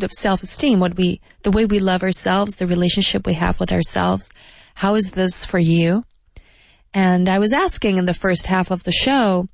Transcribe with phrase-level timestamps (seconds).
[0.00, 4.32] of self-esteem, what we, the way we love ourselves, the relationship we have with ourselves.
[4.76, 6.06] How is this for you?
[6.94, 9.48] And I was asking in the first half of the show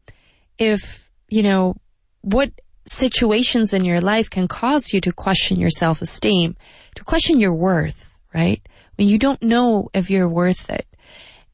[0.57, 1.75] if, you know,
[2.21, 2.53] what
[2.87, 6.57] situations in your life can cause you to question your self-esteem,
[6.95, 8.63] to question your worth, right?
[8.95, 10.87] When you don't know if you're worth it.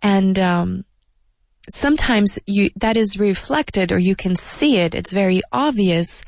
[0.02, 0.84] And, um,
[1.70, 4.94] sometimes you, that is reflected or you can see it.
[4.94, 6.22] It's very obvious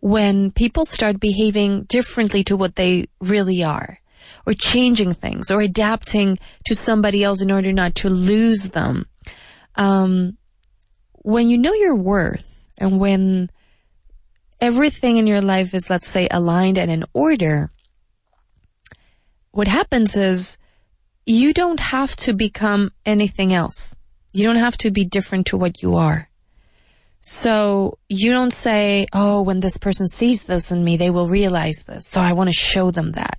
[0.00, 4.00] when people start behaving differently to what they really are
[4.46, 9.06] or changing things or adapting to somebody else in order not to lose them.
[9.74, 10.36] Um,
[11.12, 13.50] when you know your worth and when
[14.60, 17.70] everything in your life is, let's say, aligned and in order,
[19.50, 20.58] what happens is
[21.26, 23.96] you don't have to become anything else.
[24.32, 26.27] You don't have to be different to what you are.
[27.20, 31.84] So you don't say, oh, when this person sees this in me, they will realize
[31.84, 32.06] this.
[32.06, 33.38] So I want to show them that.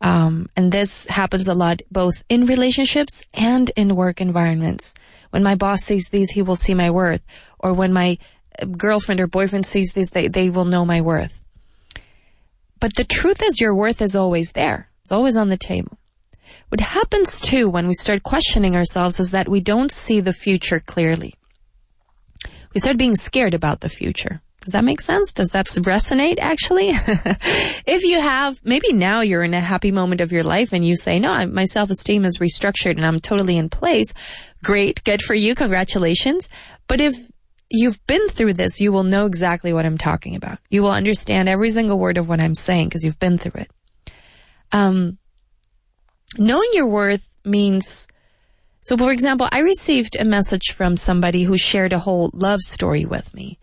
[0.00, 4.94] Um, and this happens a lot both in relationships and in work environments.
[5.30, 7.22] When my boss sees these, he will see my worth.
[7.58, 8.18] Or when my
[8.76, 11.40] girlfriend or boyfriend sees these, they, they will know my worth.
[12.80, 14.88] But the truth is your worth is always there.
[15.02, 15.98] It's always on the table.
[16.68, 20.80] What happens too when we start questioning ourselves is that we don't see the future
[20.80, 21.34] clearly.
[22.74, 24.40] We start being scared about the future.
[24.60, 25.32] Does that make sense?
[25.32, 26.88] Does that resonate actually?
[27.86, 30.94] if you have, maybe now you're in a happy moment of your life and you
[30.94, 34.12] say, no, my self-esteem is restructured and I'm totally in place.
[34.62, 35.02] Great.
[35.04, 35.54] Good for you.
[35.54, 36.50] Congratulations.
[36.86, 37.14] But if
[37.70, 40.58] you've been through this, you will know exactly what I'm talking about.
[40.68, 43.70] You will understand every single word of what I'm saying because you've been through it.
[44.72, 45.18] Um,
[46.36, 48.06] knowing your worth means
[48.80, 53.04] so, for example, I received a message from somebody who shared a whole love story
[53.04, 53.58] with me.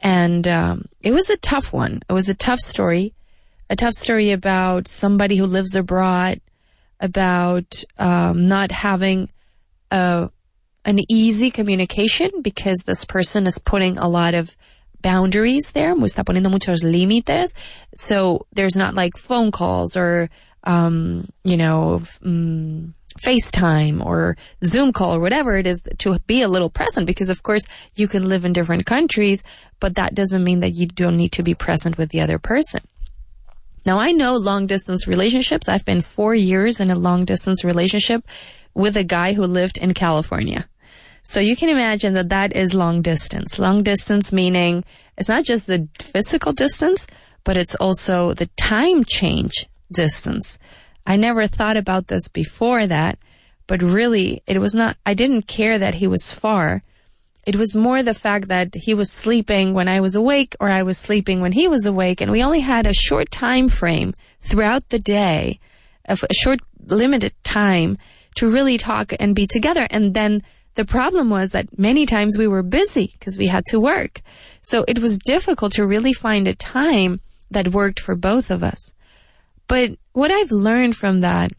[0.00, 2.02] And um, it was a tough one.
[2.08, 3.14] It was a tough story,
[3.70, 6.40] a tough story about somebody who lives abroad,
[7.00, 9.30] about um, not having
[9.90, 10.30] a,
[10.84, 14.56] an easy communication because this person is putting a lot of
[15.02, 15.94] boundaries there.
[15.94, 17.54] está poniendo muchos límites.
[17.94, 20.30] So there's not like phone calls or,
[20.64, 26.48] um, you know, um, FaceTime or Zoom call or whatever it is to be a
[26.48, 29.42] little present because of course you can live in different countries,
[29.80, 32.80] but that doesn't mean that you don't need to be present with the other person.
[33.84, 35.68] Now I know long distance relationships.
[35.68, 38.26] I've been four years in a long distance relationship
[38.74, 40.68] with a guy who lived in California.
[41.22, 43.58] So you can imagine that that is long distance.
[43.58, 44.84] Long distance meaning
[45.16, 47.06] it's not just the physical distance,
[47.44, 50.58] but it's also the time change distance.
[51.08, 53.18] I never thought about this before that,
[53.66, 56.82] but really it was not, I didn't care that he was far.
[57.46, 60.82] It was more the fact that he was sleeping when I was awake or I
[60.82, 64.90] was sleeping when he was awake and we only had a short time frame throughout
[64.90, 65.60] the day,
[66.06, 67.96] a short limited time
[68.34, 69.86] to really talk and be together.
[69.88, 70.42] And then
[70.74, 74.20] the problem was that many times we were busy because we had to work.
[74.60, 77.20] So it was difficult to really find a time
[77.50, 78.92] that worked for both of us.
[79.68, 81.52] But what I've learned from that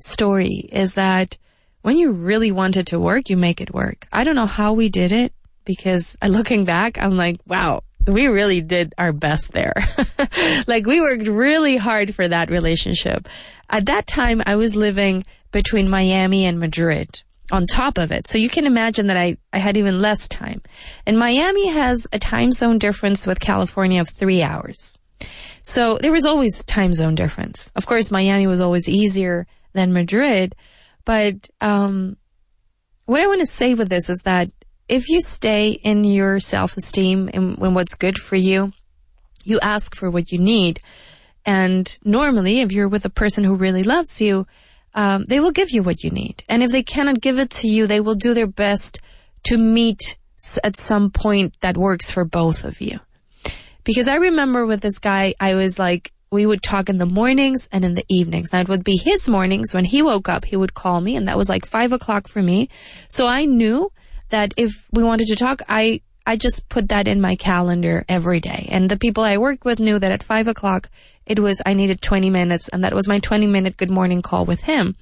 [0.00, 1.38] story is that
[1.80, 4.06] when you really want it to work, you make it work.
[4.12, 5.32] I don't know how we did it
[5.64, 9.74] because looking back, I'm like, wow, we really did our best there.
[10.66, 13.28] like we worked really hard for that relationship.
[13.70, 18.26] At that time, I was living between Miami and Madrid on top of it.
[18.26, 20.62] So you can imagine that I, I had even less time.
[21.06, 24.98] And Miami has a time zone difference with California of three hours.
[25.62, 27.72] So there was always time zone difference.
[27.76, 30.54] Of course, Miami was always easier than Madrid,
[31.04, 32.16] but um,
[33.06, 34.50] what I want to say with this is that
[34.88, 38.72] if you stay in your self-esteem and when what's good for you,
[39.44, 40.80] you ask for what you need.
[41.44, 44.46] And normally, if you're with a person who really loves you,
[44.94, 46.44] um, they will give you what you need.
[46.48, 49.00] And if they cannot give it to you, they will do their best
[49.44, 50.18] to meet
[50.62, 53.00] at some point that works for both of you.
[53.84, 57.68] Because I remember with this guy, I was like, we would talk in the mornings
[57.72, 58.50] and in the evenings.
[58.50, 59.74] That would be his mornings.
[59.74, 62.42] When he woke up, he would call me and that was like five o'clock for
[62.42, 62.70] me.
[63.08, 63.92] So I knew
[64.30, 68.40] that if we wanted to talk, I, I just put that in my calendar every
[68.40, 68.66] day.
[68.70, 70.88] And the people I worked with knew that at five o'clock,
[71.26, 74.46] it was, I needed 20 minutes and that was my 20 minute good morning call
[74.46, 74.96] with him.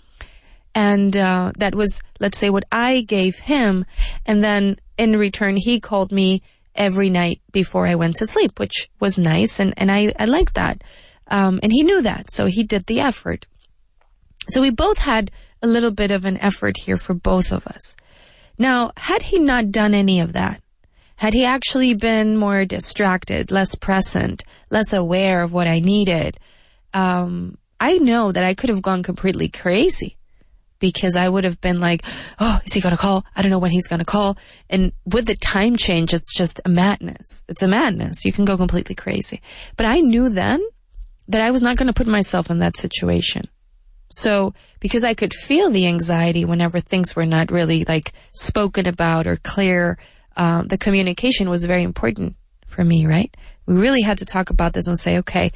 [0.74, 3.84] And, uh, that was, let's say what I gave him.
[4.26, 6.42] And then in return, he called me
[6.74, 9.60] every night before I went to sleep, which was nice.
[9.60, 10.82] And, and I, I liked that.
[11.28, 12.30] Um, and he knew that.
[12.30, 13.46] So he did the effort.
[14.48, 15.30] So we both had
[15.62, 17.96] a little bit of an effort here for both of us.
[18.58, 20.62] Now, had he not done any of that,
[21.16, 26.38] had he actually been more distracted, less present, less aware of what I needed,
[26.94, 30.16] um, I know that I could have gone completely crazy
[30.80, 32.04] because I would have been like,
[32.40, 33.24] oh, is he going to call?
[33.36, 34.36] I don't know when he's going to call.
[34.68, 37.44] And with the time change, it's just a madness.
[37.48, 38.24] It's a madness.
[38.24, 39.40] You can go completely crazy.
[39.76, 40.60] But I knew then
[41.28, 43.44] that I was not going to put myself in that situation.
[44.10, 49.28] So because I could feel the anxiety whenever things were not really like spoken about
[49.28, 49.98] or clear,
[50.36, 52.34] um, the communication was very important
[52.66, 53.34] for me, right?
[53.66, 55.52] We really had to talk about this and say, okay,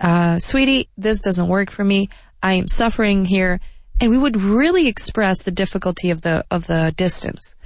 [0.00, 2.08] uh, sweetie, this doesn't work for me.
[2.42, 3.60] I am suffering here.
[4.00, 7.56] And we would really express the difficulty of the, of the distance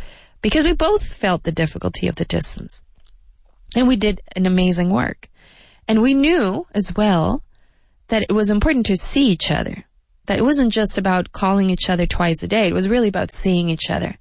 [0.40, 2.84] because we both felt the difficulty of the distance.
[3.76, 5.28] And we did an amazing work.
[5.86, 7.42] And we knew as well
[8.08, 9.84] that it was important to see each other
[10.26, 12.68] that it wasn't just about calling each other twice a day.
[12.68, 14.16] It was really about seeing each other.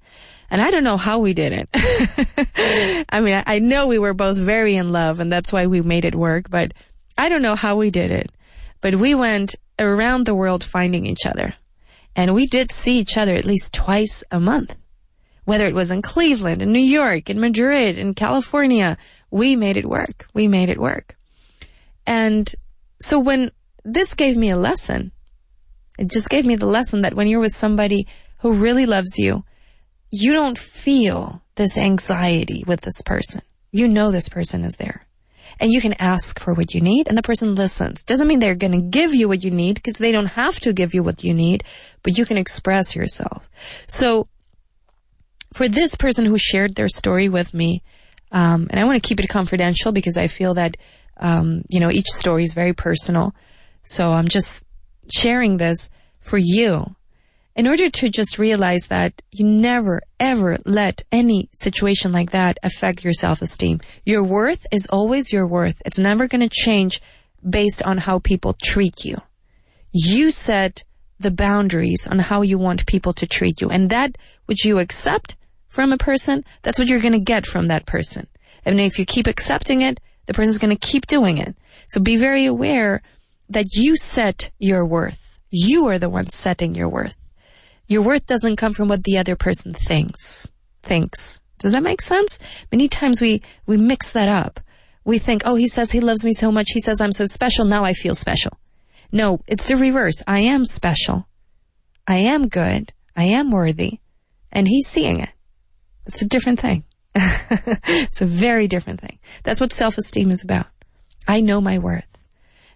[0.50, 3.06] And I don't know how we did it.
[3.08, 6.04] I mean, I know we were both very in love and that's why we made
[6.04, 6.74] it work, but
[7.16, 8.30] I don't know how we did it.
[8.80, 11.54] But we went around the world finding each other.
[12.14, 14.76] And we did see each other at least twice a month.
[15.44, 18.96] Whether it was in Cleveland, in New York, in Madrid, in California,
[19.30, 20.26] we made it work.
[20.34, 21.16] We made it work.
[22.06, 22.52] And
[23.00, 23.50] so when
[23.84, 25.10] this gave me a lesson,
[25.98, 28.06] it just gave me the lesson that when you're with somebody
[28.38, 29.44] who really loves you,
[30.10, 33.42] you don't feel this anxiety with this person.
[33.72, 35.06] You know this person is there.
[35.60, 38.04] And you can ask for what you need and the person listens.
[38.04, 40.72] Doesn't mean they're going to give you what you need because they don't have to
[40.72, 41.64] give you what you need,
[42.02, 43.48] but you can express yourself.
[43.86, 44.28] So
[45.52, 47.82] for this person who shared their story with me,
[48.30, 50.76] um, and I want to keep it confidential because I feel that,
[51.18, 53.34] um, you know, each story is very personal.
[53.82, 54.66] So I'm just
[55.10, 55.90] sharing this
[56.20, 56.96] for you
[57.54, 63.04] in order to just realize that you never ever let any situation like that affect
[63.04, 63.80] your self-esteem.
[64.04, 65.82] Your worth is always your worth.
[65.84, 67.02] It's never going to change
[67.48, 69.16] based on how people treat you.
[69.92, 70.84] You set
[71.18, 74.16] the boundaries on how you want people to treat you and that
[74.46, 75.36] which you accept
[75.68, 78.26] from a person, that's what you're going to get from that person.
[78.64, 81.56] And if you keep accepting it, the person's going to keep doing it.
[81.86, 83.02] So be very aware
[83.48, 85.40] that you set your worth.
[85.50, 87.16] You are the one setting your worth.
[87.92, 90.50] Your worth doesn't come from what the other person thinks.
[90.82, 91.42] Thinks.
[91.58, 92.38] Does that make sense?
[92.72, 94.60] Many times we, we mix that up.
[95.04, 96.70] We think, oh, he says he loves me so much.
[96.70, 97.66] He says I'm so special.
[97.66, 98.58] Now I feel special.
[99.12, 100.22] No, it's the reverse.
[100.26, 101.28] I am special.
[102.08, 102.94] I am good.
[103.14, 103.98] I am worthy.
[104.50, 105.34] And he's seeing it.
[106.06, 106.84] It's a different thing.
[107.14, 109.18] it's a very different thing.
[109.42, 110.68] That's what self-esteem is about.
[111.28, 112.08] I know my worth.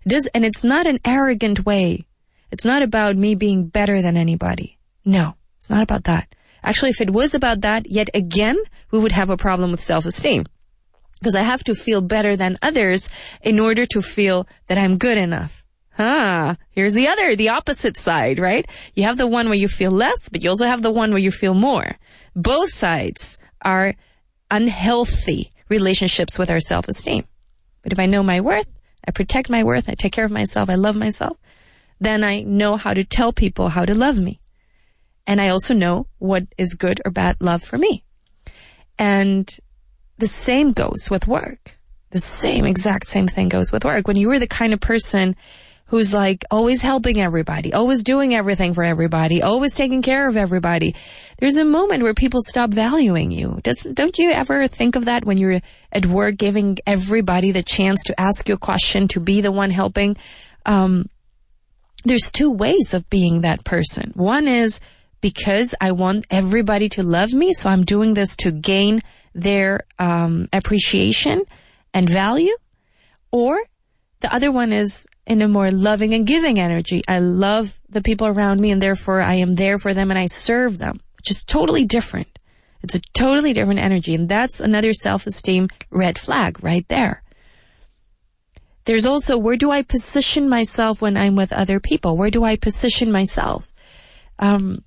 [0.06, 2.06] Does, and it's not an arrogant way.
[2.50, 4.75] It's not about me being better than anybody.
[5.06, 6.34] No, it's not about that.
[6.64, 8.58] Actually, if it was about that, yet again,
[8.90, 10.44] we would have a problem with self-esteem.
[11.20, 13.08] Because I have to feel better than others
[13.40, 15.64] in order to feel that I'm good enough.
[15.98, 18.66] Ah, here's the other, the opposite side, right?
[18.94, 21.22] You have the one where you feel less, but you also have the one where
[21.22, 21.96] you feel more.
[22.34, 23.94] Both sides are
[24.50, 27.24] unhealthy relationships with our self-esteem.
[27.82, 28.68] But if I know my worth,
[29.06, 29.88] I protect my worth.
[29.88, 30.68] I take care of myself.
[30.68, 31.38] I love myself.
[32.00, 34.40] Then I know how to tell people how to love me.
[35.26, 38.04] And I also know what is good or bad love for me.
[38.98, 39.48] And
[40.18, 41.78] the same goes with work.
[42.10, 44.06] The same exact same thing goes with work.
[44.06, 45.36] When you are the kind of person
[45.86, 50.94] who's like always helping everybody, always doing everything for everybody, always taking care of everybody.
[51.38, 53.60] There's a moment where people stop valuing you.
[53.62, 55.60] Doesn't, don't you ever think of that when you're
[55.92, 59.70] at work giving everybody the chance to ask you a question, to be the one
[59.70, 60.16] helping?
[60.64, 61.08] Um,
[62.04, 64.12] there's two ways of being that person.
[64.14, 64.80] One is
[65.20, 69.02] because I want everybody to love me, so I'm doing this to gain
[69.34, 71.44] their um, appreciation
[71.92, 72.56] and value.
[73.30, 73.60] Or
[74.20, 77.02] the other one is in a more loving and giving energy.
[77.08, 80.26] I love the people around me and therefore I am there for them and I
[80.26, 82.38] serve them, which is totally different.
[82.82, 84.14] It's a totally different energy.
[84.14, 87.22] And that's another self-esteem red flag right there.
[88.84, 92.16] There's also where do I position myself when I'm with other people?
[92.16, 93.72] Where do I position myself?
[94.38, 94.84] Um,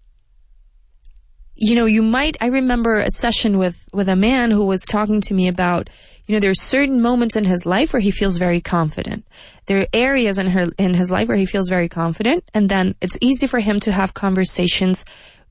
[1.59, 5.19] you know, you might, I remember a session with, with a man who was talking
[5.21, 5.89] to me about,
[6.25, 9.25] you know, there are certain moments in his life where he feels very confident.
[9.65, 12.49] There are areas in her, in his life where he feels very confident.
[12.53, 15.03] And then it's easy for him to have conversations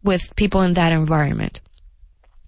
[0.03, 1.61] with people in that environment.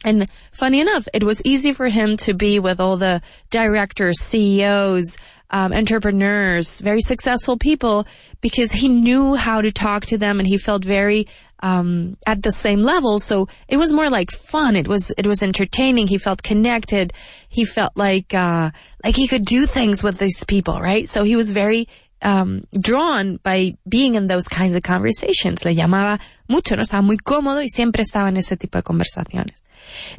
[0.04, 5.18] And funny enough, it was easy for him to be with all the directors, CEOs,
[5.50, 8.06] um, entrepreneurs, very successful people
[8.40, 11.26] because he knew how to talk to them and he felt very
[11.60, 13.18] um, at the same level.
[13.18, 14.76] So it was more like fun.
[14.76, 16.08] It was, it was entertaining.
[16.08, 17.12] He felt connected.
[17.48, 18.70] He felt like, uh,
[19.04, 21.08] like he could do things with these people, right?
[21.08, 21.86] So he was very,
[22.22, 25.64] um, drawn by being in those kinds of conversations.
[25.64, 29.56] Le llamaba mucho, no estaba muy cómodo y siempre estaba en ese tipo de conversaciones.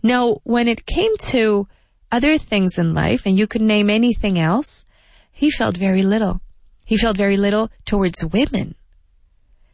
[0.04, 1.68] Now, when it came to
[2.12, 4.86] other things in life, and you could name anything else,
[5.32, 6.42] he felt very little.
[6.84, 8.76] He felt very little towards women.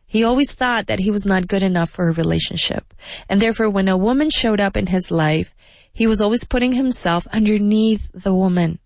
[0.07, 2.93] He always thought that he was not good enough for a relationship.
[3.29, 5.53] And therefore, when a woman showed up in his life,
[5.91, 8.79] he was always putting himself underneath the woman.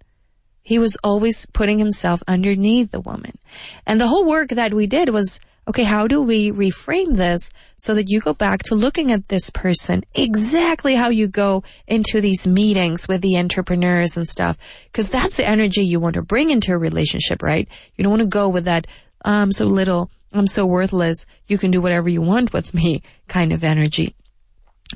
[0.63, 3.37] He was always putting himself underneath the woman.
[3.85, 7.93] And the whole work that we did was, okay, how do we reframe this so
[7.93, 12.47] that you go back to looking at this person exactly how you go into these
[12.47, 14.57] meetings with the entrepreneurs and stuff?
[14.91, 17.67] Cause that's the energy you want to bring into a relationship, right?
[17.95, 18.87] You don't want to go with that,
[19.23, 21.25] um, so little, I'm so worthless.
[21.47, 24.15] You can do whatever you want with me kind of energy.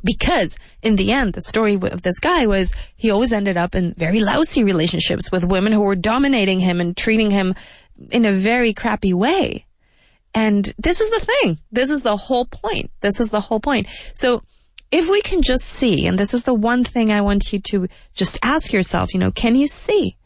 [0.04, 3.94] Because in the end, the story of this guy was he always ended up in
[3.94, 7.56] very lousy relationships with women who were dominating him and treating him
[8.12, 9.66] in a very crappy way.
[10.34, 11.60] And this is the thing.
[11.72, 12.92] This is the whole point.
[13.00, 13.88] This is the whole point.
[14.14, 14.44] So
[14.92, 17.88] if we can just see, and this is the one thing I want you to
[18.14, 20.18] just ask yourself, you know, can you see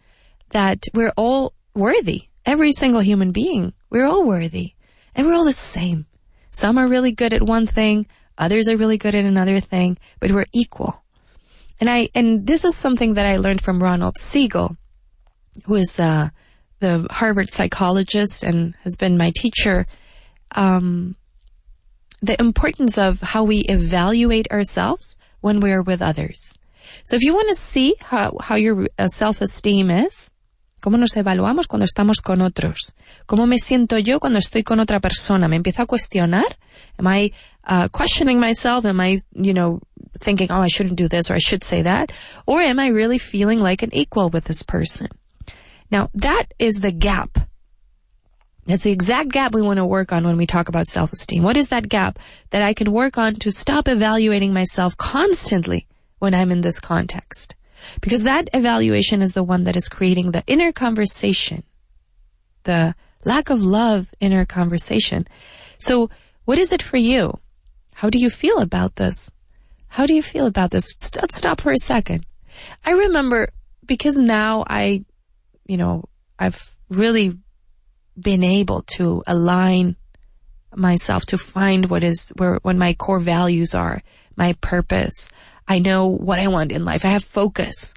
[0.50, 2.24] that we're all worthy?
[2.46, 4.74] Every single human being, we're all worthy.
[5.20, 6.06] And we're all the same.
[6.50, 8.08] Some are really good at one thing,
[8.38, 11.04] others are really good at another thing, but we're equal.
[11.78, 14.78] And I, and this is something that I learned from Ronald Siegel,
[15.66, 16.30] who is, uh,
[16.80, 19.88] the Harvard psychologist and has been my teacher.
[20.52, 21.18] Um,
[22.22, 26.58] the importance of how we evaluate ourselves when we're with others.
[27.04, 30.34] So if you want to see how, how your uh, self-esteem is,
[30.82, 32.94] ¿Cómo nos evaluamos cuando estamos con otros?
[33.26, 35.48] ¿Cómo me siento yo cuando estoy con otra persona?
[35.48, 36.58] ¿Me empiezo a cuestionar?
[36.98, 37.34] Am I
[37.68, 38.86] uh, questioning myself?
[38.86, 39.82] Am I, you know,
[40.20, 42.12] thinking, oh, I shouldn't do this or I should say that?
[42.46, 45.10] Or am I really feeling like an equal with this person?
[45.92, 47.38] Now, that is the gap.
[48.66, 51.42] That's the exact gap we want to work on when we talk about self-esteem.
[51.42, 52.20] What is that gap
[52.52, 55.88] that I can work on to stop evaluating myself constantly
[56.20, 57.56] when I'm in this context?
[58.02, 61.64] Because that evaluation is the one that is creating the inner conversation,
[62.64, 62.96] the
[63.26, 65.28] lack of love inner conversation.
[65.78, 66.10] So
[66.46, 67.40] what is it for you?
[67.94, 69.32] How do you feel about this?
[69.88, 70.94] How do you feel about this?
[71.16, 72.26] Let's stop for a second.
[72.86, 73.50] I remember
[73.86, 75.04] because now I,
[75.66, 76.06] you know,
[76.38, 77.38] I've really
[78.20, 79.96] been able to align
[80.76, 84.02] myself to find what is where, what my core values are,
[84.36, 85.30] my purpose.
[85.70, 87.06] I know what I want in life.
[87.06, 87.94] I have focus.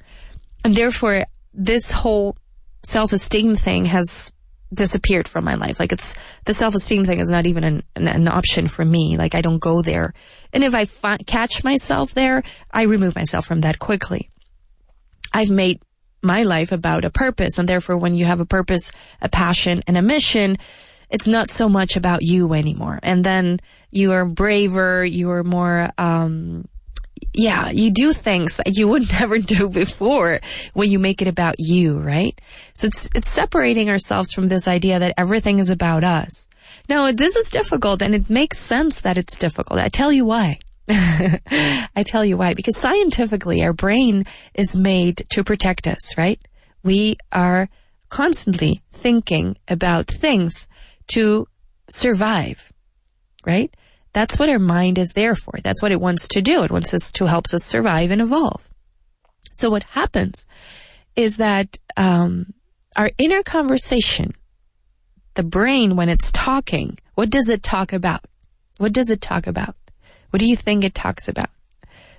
[0.63, 1.25] And therefore,
[1.55, 2.37] this whole
[2.85, 4.33] self-esteem thing has
[4.73, 5.81] disappeared from my life.
[5.81, 6.15] Like it's,
[6.45, 9.17] the self-esteem thing is not even an, an, an option for me.
[9.17, 10.13] Like I don't go there.
[10.53, 14.31] And if I catch myself there, I remove myself from that quickly.
[15.33, 15.81] I've made
[16.23, 17.59] my life about a purpose.
[17.59, 20.57] And therefore, when you have a purpose, a passion, and a mission,
[21.11, 22.99] it's not so much about you anymore.
[23.03, 23.61] And then
[23.91, 26.67] you are braver, you are more, um,
[27.35, 30.41] yeah, you do things that you would never do before
[30.75, 32.39] when you make it about you, right?
[32.75, 36.49] So it's, it's separating ourselves from this idea that everything is about us.
[36.89, 39.81] Now, this is difficult and it makes sense that it's difficult.
[39.81, 40.59] I tell you why.
[40.89, 42.55] I tell you why.
[42.55, 44.25] Because scientifically, our brain
[44.55, 46.41] is made to protect us, right?
[46.83, 47.69] We are
[48.09, 50.69] constantly thinking about things
[51.09, 51.47] to
[51.89, 52.73] survive,
[53.47, 53.75] right?
[54.13, 55.59] That's what our mind is there for.
[55.63, 56.63] That's what it wants to do.
[56.65, 58.69] It wants us to help us survive and evolve.
[59.53, 60.47] So what happens
[61.17, 62.55] is that um,
[62.97, 64.35] our inner conversation,
[65.35, 68.25] the brain when it's talking, what does it talk about?
[68.79, 69.77] What does it talk about?
[70.31, 71.51] What do you think it talks about?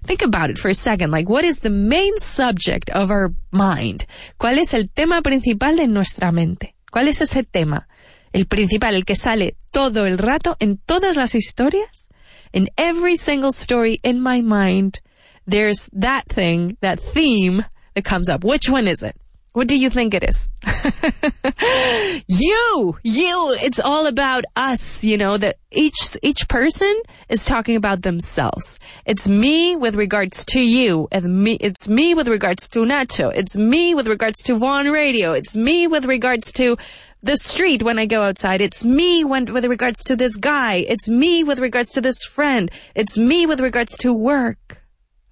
[0.04, 1.12] Think about it for a second.
[1.12, 4.06] Like, what is the main subject of our mind?
[4.40, 6.74] ¿Cuál es el tema principal de nuestra mente?
[6.92, 7.88] ¿Cuál es ese tema?
[8.34, 12.10] El principal, el que sale todo el rato en todas las historias,
[12.52, 15.00] in every single story in my mind,
[15.46, 18.44] there's that thing, that theme that comes up.
[18.44, 19.16] Which one is it?
[19.54, 20.52] What do you think it is?
[22.28, 26.92] you, you, it's all about us, you know, that each, each person
[27.30, 28.80] is talking about themselves.
[29.06, 33.32] It's me with regards to you, and me, it's me with regards to Nacho.
[33.36, 35.34] It's me with regards to Vaughn Radio.
[35.34, 36.76] It's me with regards to
[37.24, 38.62] the street when I go outside.
[38.62, 40.86] It's me when, with regards to this guy.
[40.88, 42.70] It's me with regards to this friend.
[42.94, 44.84] It's me with regards to work.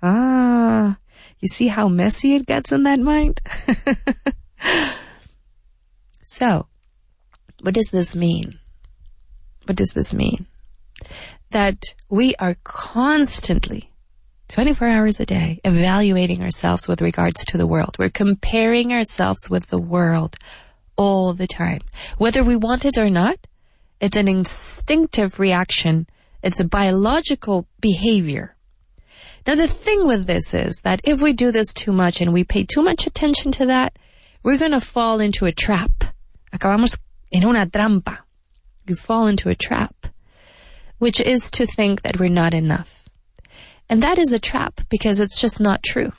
[0.02, 0.98] Ah,
[1.40, 3.42] you see how messy it gets in that mind?
[6.24, 6.66] so,
[7.62, 8.58] what does this mean?
[9.66, 10.48] What does this mean?
[11.52, 13.92] that we are constantly
[14.48, 17.96] 24 hours a day evaluating ourselves with regards to the world.
[18.00, 20.38] We're comparing ourselves with the world
[21.02, 21.82] all the time.
[22.20, 23.38] Whether we want it or not,
[24.00, 26.06] it's an instinctive reaction.
[26.44, 28.56] It's a biological behavior.
[29.48, 32.44] Now the thing with this is that if we do this too much and we
[32.44, 33.98] pay too much attention to that,
[34.44, 36.04] we're going to fall into a trap.
[36.54, 37.00] Acabamos
[37.32, 38.20] en una trampa.
[38.86, 39.96] You fall into a trap,
[41.00, 43.10] which is to think that we're not enough.
[43.90, 46.12] And that is a trap because it's just not true.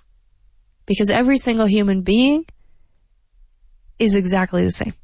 [0.87, 2.47] Because every single human being
[4.02, 4.94] is exactly the same.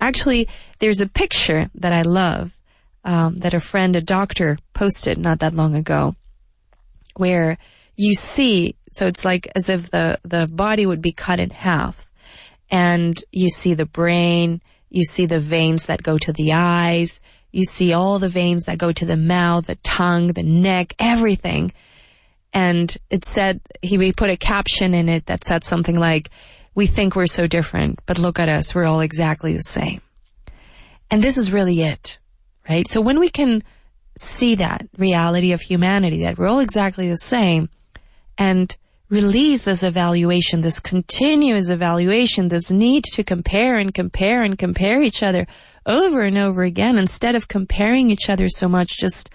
[0.00, 2.58] Actually, there's a picture that I love
[3.04, 6.14] um, that a friend, a doctor, posted not that long ago
[7.16, 7.58] where
[7.96, 12.10] you see, so it's like as if the, the body would be cut in half
[12.70, 17.64] and you see the brain, you see the veins that go to the eyes, you
[17.64, 21.72] see all the veins that go to the mouth, the tongue, the neck, everything.
[22.52, 26.30] And it said, he put a caption in it that said something like,
[26.78, 30.00] we think we're so different, but look at us, we're all exactly the same.
[31.10, 32.20] And this is really it,
[32.70, 32.86] right?
[32.86, 33.64] So when we can
[34.16, 37.68] see that reality of humanity, that we're all exactly the same,
[38.38, 38.76] and
[39.10, 45.24] release this evaluation, this continuous evaluation, this need to compare and compare and compare each
[45.24, 45.48] other
[45.84, 49.30] over and over again instead of comparing each other so much, just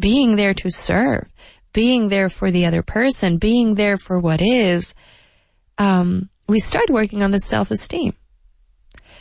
[0.00, 1.32] being there to serve,
[1.72, 4.96] being there for the other person, being there for what is,
[5.78, 8.14] um, we start working on the self-esteem.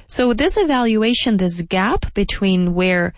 [0.08, 3.14] So this evaluation, this gap between where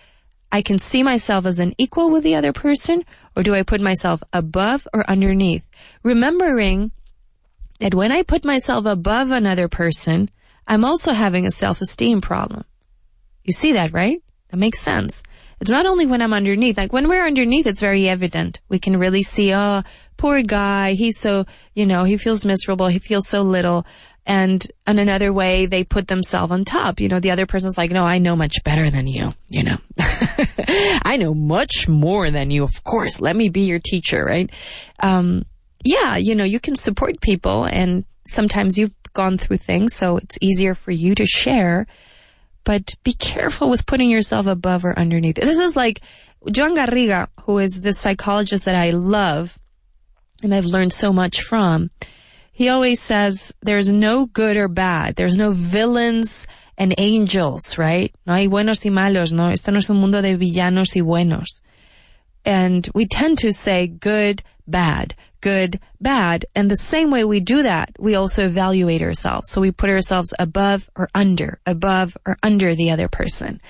[0.52, 3.80] I can see myself as an equal with the other person, or do I put
[3.80, 5.66] myself above or underneath?
[6.04, 6.92] Remembering
[7.80, 10.30] that when I put myself above another person,
[10.68, 12.66] I'm also having a self-esteem problem.
[13.44, 14.22] You see that, right?
[14.50, 15.24] That makes sense.
[15.62, 18.60] It's not only when I'm underneath, like when we're underneath, it's very evident.
[18.70, 19.84] We can really see, oh,
[20.20, 20.94] poor guy.
[20.94, 22.88] He's so, you know, he feels miserable.
[22.88, 23.86] He feels so little.
[24.26, 27.00] And in another way, they put themselves on top.
[27.00, 29.34] You know, the other person's like, no, I know much better than you.
[29.48, 32.64] You know, I know much more than you.
[32.64, 34.52] Of course, let me be your teacher, right?
[35.00, 35.46] Um,
[35.86, 40.38] yeah, you know, you can support people and sometimes you've gone through things, so it's
[40.42, 41.88] easier for you to share.
[42.66, 45.38] But be careful with putting yourself above or underneath.
[45.38, 46.02] This is like
[46.52, 49.58] Joan Garriga, who is this psychologist that I love
[50.42, 51.90] and I've learned so much from
[52.60, 55.16] he always says there's no good or bad.
[55.16, 56.46] There's no villains
[56.78, 58.14] and angels, right?
[58.28, 59.50] No hay buenos y malos, no.
[59.50, 61.62] Este no es un mundo de villanos y buenos.
[62.44, 66.46] And we tend to say good, bad, good, bad.
[66.54, 69.50] And the same way we do that, we also evaluate ourselves.
[69.50, 73.62] So we put ourselves above or under, above or under the other person.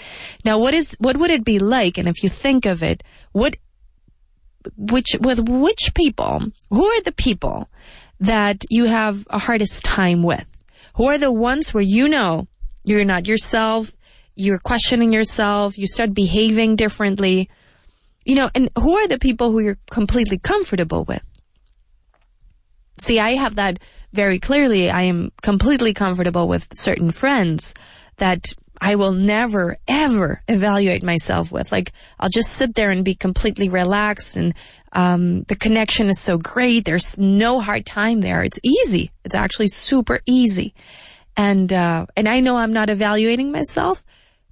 [0.43, 1.99] Now what is, what would it be like?
[1.99, 3.03] And if you think of it,
[3.33, 3.55] what,
[4.75, 7.69] which, with which people, who are the people
[8.19, 10.45] that you have a hardest time with?
[10.95, 12.47] Who are the ones where you know
[12.83, 13.91] you're not yourself,
[14.35, 17.49] you're questioning yourself, you start behaving differently,
[18.25, 21.23] you know, and who are the people who you're completely comfortable with?
[22.99, 23.79] See, I have that
[24.11, 24.89] very clearly.
[24.89, 27.73] I am completely comfortable with certain friends
[28.17, 28.47] that
[28.81, 31.71] I will never ever evaluate myself with.
[31.71, 34.53] Like, I'll just sit there and be completely relaxed and
[34.93, 36.85] um, the connection is so great.
[36.85, 38.43] There's no hard time there.
[38.43, 39.11] It's easy.
[39.23, 40.73] It's actually super easy.
[41.37, 44.03] And, uh, and I know I'm not evaluating myself,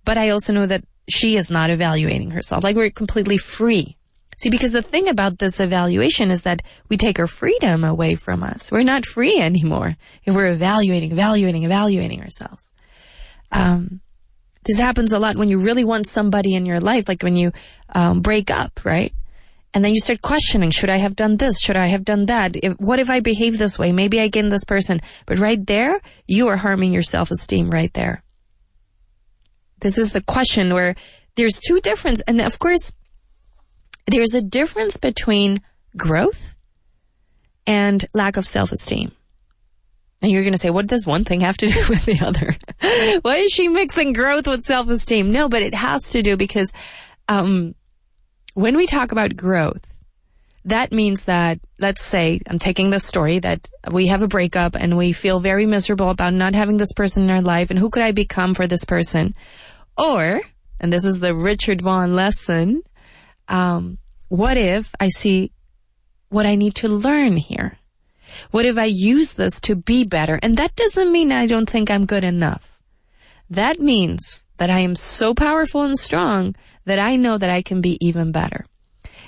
[0.05, 2.63] but I also know that she is not evaluating herself.
[2.63, 3.97] Like we're completely free.
[4.37, 8.43] See, because the thing about this evaluation is that we take our freedom away from
[8.43, 8.71] us.
[8.71, 12.71] We're not free anymore if we're evaluating, evaluating, evaluating ourselves.
[13.51, 14.01] Um,
[14.67, 17.51] this happens a lot when you really want somebody in your life, like when you
[17.89, 19.13] um, break up, right?
[19.73, 21.59] And then you start questioning, should I have done this?
[21.59, 22.55] Should I have done that?
[22.55, 23.91] If, what if I behave this way?
[23.91, 25.01] Maybe I gain this person.
[25.25, 28.23] But right there, you are harming your self-esteem right there.
[29.79, 30.95] This is the question where
[31.35, 32.21] there's two difference.
[32.21, 32.93] And of course,
[34.07, 35.57] there's a difference between
[35.95, 36.57] growth
[37.67, 39.11] and lack of self-esteem.
[40.21, 42.55] And you're going to say, what does one thing have to do with the other?
[43.21, 45.31] Why is she mixing growth with self-esteem?
[45.31, 46.73] No, but it has to do because,
[47.27, 47.75] um,
[48.53, 49.97] when we talk about growth,
[50.65, 54.97] that means that, let's say, I'm taking this story that we have a breakup and
[54.97, 58.03] we feel very miserable about not having this person in our life and who could
[58.03, 59.35] I become for this person?
[59.97, 60.41] Or,
[60.79, 62.81] and this is the Richard Vaughan lesson,
[63.47, 65.51] um, what if I see
[66.29, 67.76] what I need to learn here?
[68.51, 70.39] What if I use this to be better?
[70.41, 72.79] And that doesn't mean I don't think I'm good enough.
[73.49, 77.81] That means that I am so powerful and strong that I know that I can
[77.81, 78.65] be even better.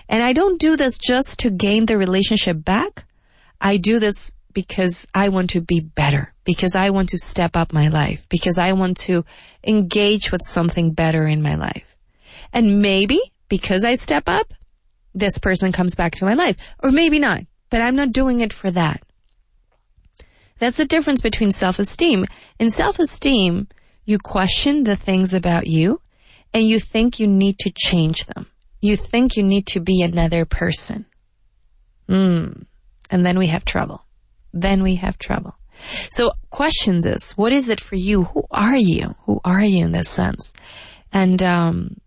[0.07, 3.05] And I don't do this just to gain the relationship back.
[3.61, 7.71] I do this because I want to be better, because I want to step up
[7.71, 9.23] my life, because I want to
[9.63, 11.95] engage with something better in my life.
[12.51, 14.53] And maybe because I step up,
[15.13, 16.55] this person comes back to my life.
[16.81, 19.01] Or maybe not, but I'm not doing it for that.
[20.59, 22.25] That's the difference between self-esteem.
[22.59, 23.67] In self-esteem,
[24.05, 26.01] you question the things about you
[26.53, 28.47] and you think you need to change them.
[28.81, 31.05] You think you need to be another person.
[32.07, 32.65] Mm.
[33.09, 34.05] And then we have trouble.
[34.53, 35.55] Then we have trouble.
[36.11, 37.37] So question this.
[37.37, 38.23] What is it for you?
[38.25, 39.15] Who are you?
[39.25, 40.53] Who are you in this sense?
[41.13, 41.97] And, um,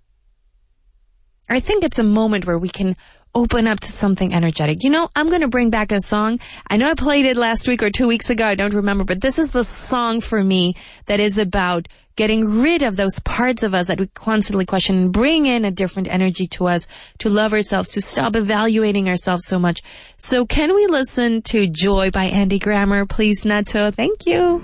[1.48, 2.96] I think it's a moment where we can
[3.35, 4.83] open up to something energetic.
[4.83, 6.38] You know, I'm going to bring back a song.
[6.68, 8.47] I know I played it last week or two weeks ago.
[8.47, 10.75] I don't remember, but this is the song for me
[11.07, 15.12] that is about getting rid of those parts of us that we constantly question and
[15.12, 16.87] bring in a different energy to us
[17.18, 19.83] to love ourselves, to stop evaluating ourselves so much.
[20.18, 23.90] So can we listen to Joy by Andy Grammer, please, Nato?
[23.90, 24.62] Thank you.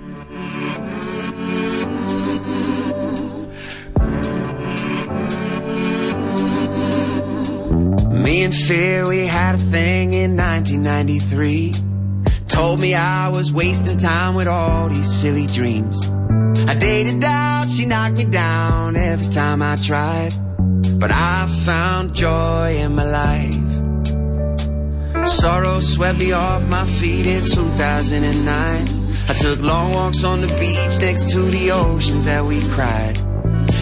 [8.29, 11.73] Me and Fear, we had a thing in 1993.
[12.47, 15.97] Told me I was wasting time with all these silly dreams.
[16.69, 20.29] I dated out, she knocked me down every time I tried.
[20.99, 23.57] But I found joy in my life.
[25.27, 28.45] Sorrow swept me off my feet in 2009.
[29.27, 33.17] I took long walks on the beach next to the oceans that we cried.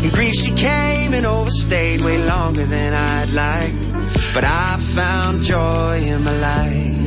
[0.02, 3.87] In grief she came and overstayed way longer than I'd liked.
[4.34, 6.98] But I found joy in my life.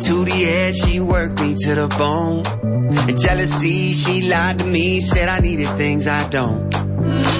[0.00, 2.44] To the edge, she worked me to the bone.
[3.08, 6.72] And jealousy, she lied to me, said I needed things I don't.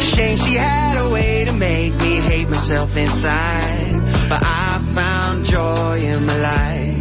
[0.02, 4.00] Shame she had a way to make me hate myself inside.
[4.28, 6.94] But I found joy in my life.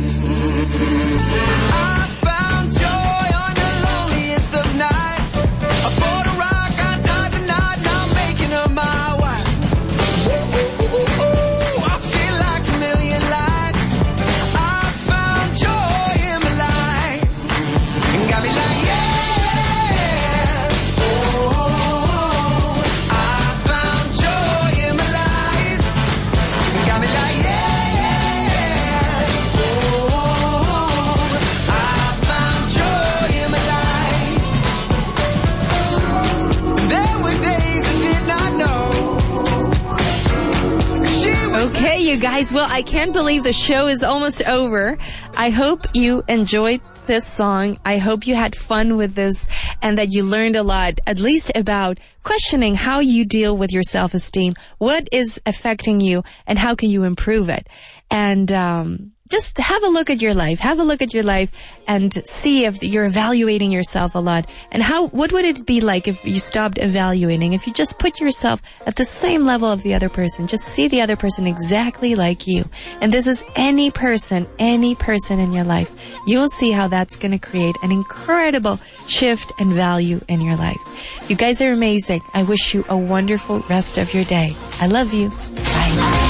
[42.43, 42.53] Guys.
[42.53, 44.97] Well, I can't believe the show is almost over.
[45.37, 47.77] I hope you enjoyed this song.
[47.85, 49.47] I hope you had fun with this
[49.81, 53.83] and that you learned a lot, at least about questioning how you deal with your
[53.83, 57.67] self-esteem, what is affecting you, and how can you improve it.
[58.11, 60.59] And, um, just have a look at your life.
[60.59, 61.51] Have a look at your life
[61.87, 64.47] and see if you're evaluating yourself a lot.
[64.71, 67.53] And how, what would it be like if you stopped evaluating?
[67.53, 70.87] If you just put yourself at the same level of the other person, just see
[70.87, 72.65] the other person exactly like you.
[73.01, 75.91] And this is any person, any person in your life.
[76.27, 81.29] You'll see how that's going to create an incredible shift and value in your life.
[81.29, 82.21] You guys are amazing.
[82.33, 84.51] I wish you a wonderful rest of your day.
[84.79, 85.29] I love you.
[85.29, 86.22] Bye.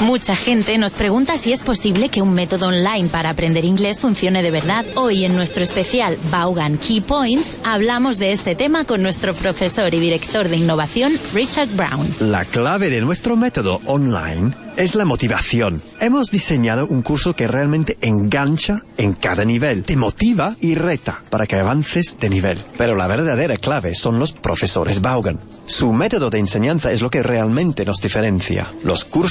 [0.00, 4.42] Mucha gente nos pregunta si es posible que un método online para aprender inglés funcione
[4.42, 4.86] de verdad.
[4.94, 10.00] Hoy en nuestro especial Vaughan Key Points hablamos de este tema con nuestro profesor y
[10.00, 12.08] director de innovación Richard Brown.
[12.20, 15.82] La clave de nuestro método online es la motivación.
[16.00, 21.46] Hemos diseñado un curso que realmente engancha en cada nivel, te motiva y reta para
[21.46, 22.58] que avances de nivel.
[22.78, 25.38] Pero la verdadera clave son los profesores Vaughan.
[25.66, 28.66] Su método de enseñanza es lo que realmente nos diferencia.
[28.82, 29.20] Los cursos